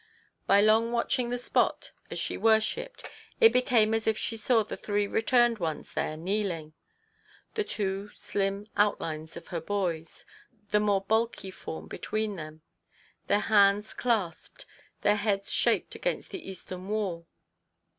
[0.47, 3.07] By long watching the spot as she worshipped,
[3.39, 6.73] it became as if she saw the three returned ones there kneeling;
[7.53, 10.25] the two slirn outlines of her boys,
[10.71, 12.63] the more bulky form between them;
[13.27, 14.65] their hands clasped,
[15.01, 17.27] their heads shaped against the eastern wall.